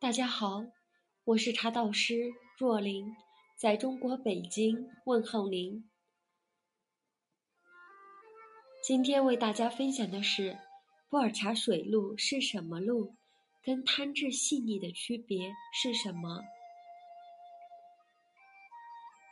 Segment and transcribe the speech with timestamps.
[0.00, 0.62] 大家好，
[1.24, 3.16] 我是茶道师若琳，
[3.56, 5.90] 在中国北京问候您。
[8.80, 10.56] 今天为大家分享的是
[11.10, 13.16] 普洱茶水露是什么露，
[13.64, 16.44] 跟贪质细腻的区别是什么？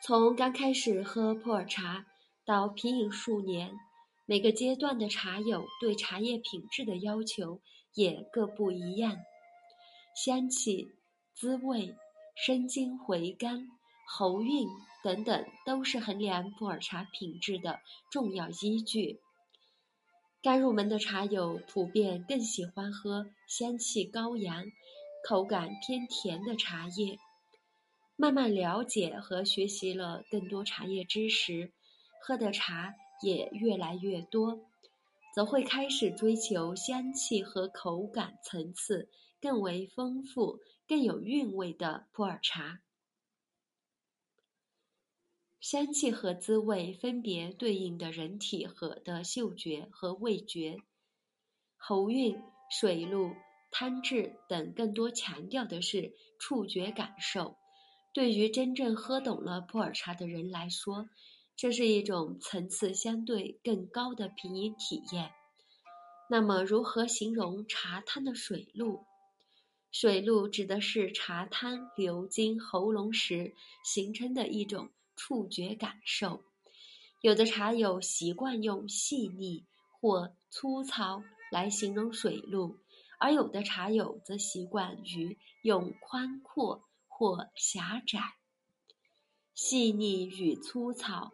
[0.03, 2.07] 从刚开始喝普洱茶
[2.45, 3.71] 到品饮数年，
[4.27, 7.61] 每个阶段的茶友对茶叶品质的要求
[7.95, 9.17] 也各不一样。
[10.17, 10.89] 香气、
[11.35, 11.95] 滋味、
[12.35, 13.69] 生津回甘、
[14.09, 14.67] 喉韵
[15.05, 19.21] 等等，都是衡量普洱茶品质的重要依据。
[20.41, 24.65] 刚入门的茶友普遍更喜欢喝香气高扬、
[25.29, 27.19] 口感偏甜的茶叶。
[28.17, 31.73] 慢慢了解和学习了更多茶叶知识，
[32.23, 34.61] 喝的茶也越来越多，
[35.37, 39.11] 则会开始追求香气和口感层次。
[39.39, 42.81] 更为丰富、更有韵味的普洱茶，
[45.61, 50.79] 香气和滋味分别对应的人体和的嗅觉和味觉，
[51.77, 53.35] 喉韵、水路、
[53.71, 57.59] 汤质等更多强调的是触觉感受。
[58.15, 61.11] 对于真正喝懂了普洱茶的人来说，
[61.57, 65.33] 这是一种层次相对更高的品饮体验。
[66.29, 69.07] 那么，如何形容茶汤的水路？
[69.91, 76.45] 水路指的是茶汤流经喉咙时形成的一种触觉感受。
[77.23, 79.65] 有的茶友习惯用细腻
[79.99, 82.77] 或粗糙来形容水路，
[83.19, 88.21] 而有的茶友则习惯于用宽阔或狭窄。
[89.55, 91.33] 细腻与粗糙，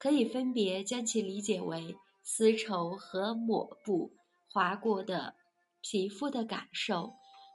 [0.00, 4.10] 可以分别将其理解为丝绸和抹布
[4.50, 5.34] 划过的
[5.82, 7.12] 皮肤的感受。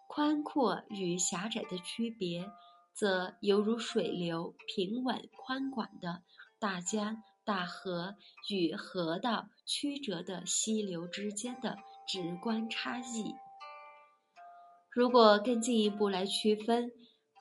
[0.07, 2.47] 宽阔与狭窄的区别，
[2.93, 6.21] 则犹如水流平稳宽广的
[6.59, 8.15] 大江大河
[8.51, 11.75] 与河道曲折的溪流之间的
[12.07, 13.33] 直观差异。
[14.91, 16.91] 如果更进一步来区分，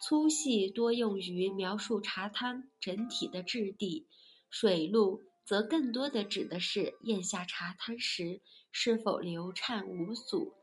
[0.00, 4.08] 粗细多用于描述茶汤整体的质地，
[4.56, 10.54] 水路则更多的指的是咽下茶汤时是否流畅无阻。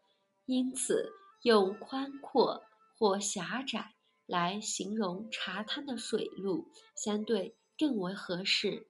[0.45, 1.11] 因此。
[1.43, 2.63] 用宽阔
[2.99, 3.95] 或狭窄
[4.27, 8.85] 来形容茶汤的水路，相对更为合适。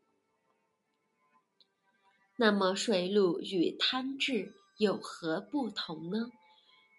[2.35, 6.29] 那么，水路与汤质有何不同呢？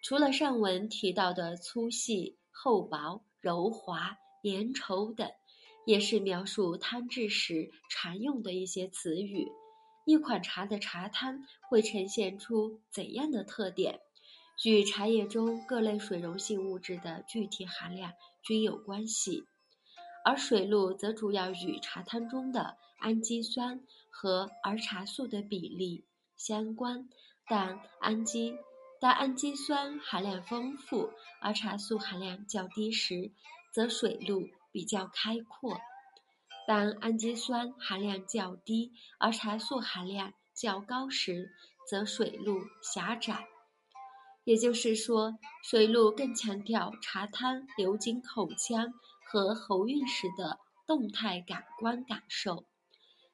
[0.03, 5.31] 除了上文提到的粗细、厚薄、柔滑、粘稠等，
[5.84, 9.48] 也是描述汤质时常用的一些词语。
[10.04, 14.00] 一款茶的茶汤会呈现出怎样的特点？
[14.65, 18.12] 与茶叶中各类水溶性物质的具体含量
[18.43, 19.44] 均有关系，
[20.25, 26.04] 而水路则主要与茶汤中的氨基酸和儿茶素的比例
[26.37, 27.09] 相关。
[27.49, 28.56] 但氨基
[29.00, 31.10] 当氨基酸含量丰富，
[31.41, 33.32] 儿茶素含量较低时，
[33.72, 35.77] 则水路比较开阔；
[36.66, 41.50] 当氨基酸含量较低，而茶素含量较高时，
[41.88, 43.47] 则水路狭窄。
[44.44, 48.93] 也就是说，水路更强调茶汤流经口腔
[49.25, 52.66] 和喉韵时的动态感官感受，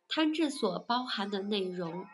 [0.06, 2.04] 汤质所包含的内容，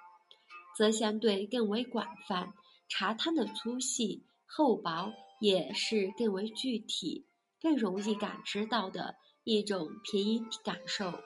[0.76, 2.52] 则相对更为广泛。
[2.88, 7.26] 茶汤的粗细、厚薄也是更为具体、
[7.64, 11.18] 更容易感知到的一种品饮感受。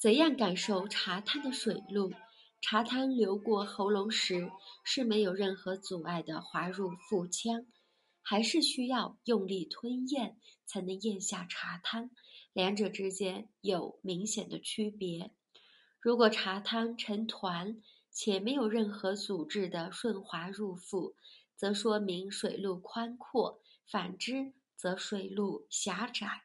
[0.00, 2.12] 怎样感受茶汤的水路？
[2.60, 4.50] 茶汤流过喉咙时
[4.82, 7.66] 是没有任何阻碍的滑入腹腔，
[8.20, 12.10] 还是需要用力吞咽才能咽下茶汤？
[12.52, 15.30] 两者之间有明显的区别。
[16.00, 21.14] 如果茶汤成团且没有任何阻滞的顺滑入腹，
[21.56, 26.44] 则说明水路宽阔；反之，则水路狭窄。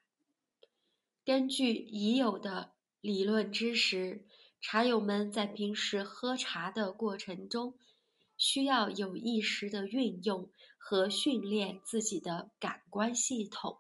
[1.24, 2.72] 根据已有的
[3.02, 4.26] 理论知识。
[4.64, 7.74] 茶友们在平时喝茶的过程中，
[8.38, 13.80] 需要有意识的运用和训练自己的感官系统，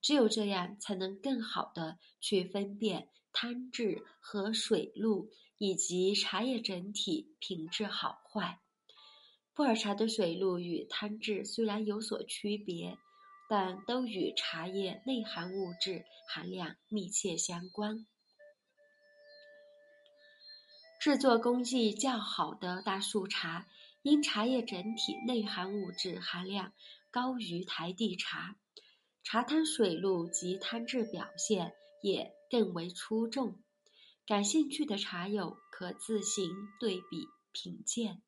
[0.00, 8.62] 只有这样，才能更好的去分辨汤质和水路以及茶叶整体品质好坏。
[9.56, 12.98] 普洱茶的水路与汤质虽然有所区别，
[13.48, 18.06] 但都与茶叶内含物质含量密切相关。
[21.00, 23.66] 制作工艺较好的大树茶，
[24.02, 26.74] 因茶叶整体内含物质含量
[27.10, 28.58] 高于台地茶，
[29.24, 33.58] 茶汤水路及汤质表现也更为出众。
[34.26, 38.20] 感兴趣的茶友可自行对比品鉴。